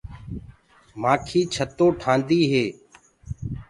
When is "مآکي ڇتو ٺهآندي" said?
1.01-2.41